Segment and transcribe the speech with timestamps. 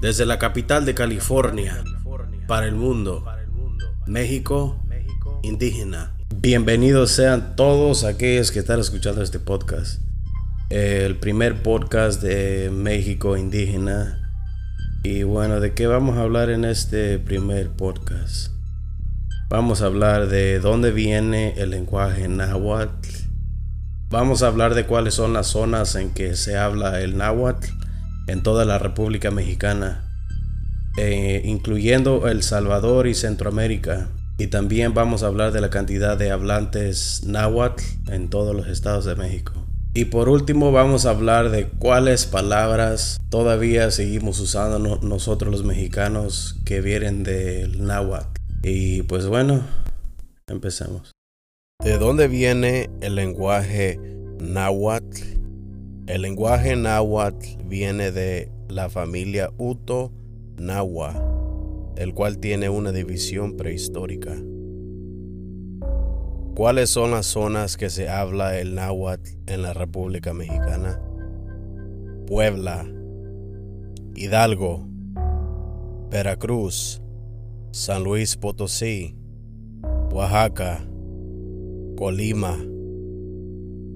[0.00, 1.82] Desde la capital de California,
[2.46, 3.24] para el mundo,
[4.06, 4.80] México
[5.42, 6.14] indígena.
[6.36, 10.00] Bienvenidos sean todos aquellos que están escuchando este podcast.
[10.70, 14.30] El primer podcast de México indígena.
[15.02, 18.52] Y bueno, ¿de qué vamos a hablar en este primer podcast?
[19.48, 23.08] Vamos a hablar de dónde viene el lenguaje náhuatl.
[24.10, 27.66] Vamos a hablar de cuáles son las zonas en que se habla el náhuatl
[28.28, 30.04] en toda la República Mexicana,
[30.96, 34.08] eh, incluyendo El Salvador y Centroamérica.
[34.38, 39.04] Y también vamos a hablar de la cantidad de hablantes náhuatl en todos los estados
[39.04, 39.52] de México.
[39.94, 46.60] Y por último vamos a hablar de cuáles palabras todavía seguimos usando nosotros los mexicanos
[46.64, 48.40] que vienen del náhuatl.
[48.62, 49.62] Y pues bueno,
[50.46, 51.12] empecemos.
[51.82, 53.98] ¿De dónde viene el lenguaje
[54.38, 55.37] náhuatl?
[56.08, 60.10] El lenguaje náhuatl viene de la familia Uto
[60.56, 61.12] Nahua,
[61.96, 64.34] el cual tiene una división prehistórica.
[66.54, 70.98] ¿Cuáles son las zonas que se habla el náhuatl en la República Mexicana?
[72.26, 72.86] Puebla,
[74.14, 74.88] Hidalgo,
[76.08, 77.02] Veracruz,
[77.70, 79.14] San Luis Potosí,
[80.10, 80.88] Oaxaca,
[81.98, 82.56] Colima,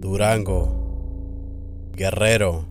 [0.00, 0.83] Durango,
[1.96, 2.66] Guerrero,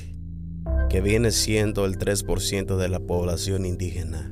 [0.93, 4.31] que viene siendo el 3% de la población indígena.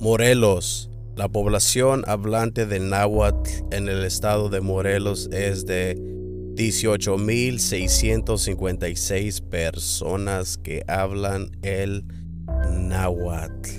[0.00, 0.92] Morelos.
[1.16, 5.96] La población hablante del náhuatl en el estado de Morelos es de
[6.54, 12.04] 18.656 personas que hablan el
[12.70, 13.70] náhuatl.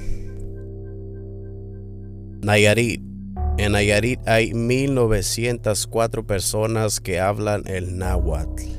[2.42, 3.02] Nayarit.
[3.58, 8.77] En Nayarit hay 1.904 personas que hablan el náhuatl.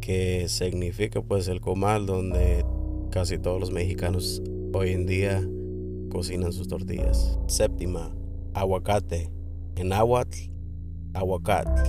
[0.00, 2.64] que significa pues el comal donde
[3.10, 4.42] casi todos los mexicanos
[4.72, 5.42] hoy en día
[6.10, 7.38] cocinan sus tortillas.
[7.46, 8.14] Séptima,
[8.54, 9.30] aguacate,
[9.76, 10.50] en náhuatl,
[11.14, 11.82] aguacatl,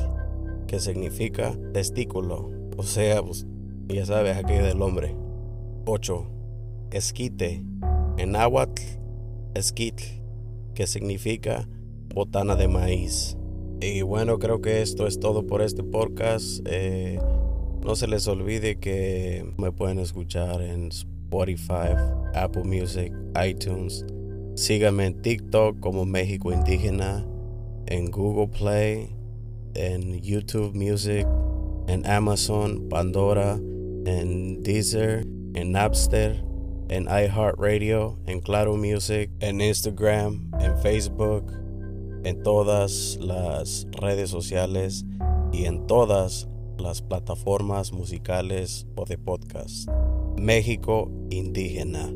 [0.67, 3.45] que significa testículo o sea, pues,
[3.89, 5.13] ya sabes, aquí del hombre.
[5.85, 6.25] 8.
[6.91, 7.61] Esquite.
[8.17, 8.81] En náhuatl,
[9.53, 10.03] esquitl,
[10.73, 11.67] que significa
[12.15, 13.35] botana de maíz.
[13.81, 16.61] Y bueno, creo que esto es todo por este podcast.
[16.65, 17.19] Eh,
[17.83, 21.95] no se les olvide que me pueden escuchar en Spotify,
[22.33, 23.13] Apple Music,
[23.45, 24.05] iTunes.
[24.55, 27.25] Síganme en TikTok como México Indígena,
[27.87, 29.15] en Google Play,
[29.75, 31.25] en YouTube Music
[31.89, 33.59] en Amazon, Pandora,
[34.05, 35.25] en Deezer,
[35.55, 36.43] en Napster,
[36.87, 41.51] en iHeartRadio, en Claro Music, en Instagram, en Facebook,
[42.23, 45.05] en todas las redes sociales
[45.51, 46.47] y en todas
[46.77, 49.89] las plataformas musicales o de podcast.
[50.37, 52.09] México indígena.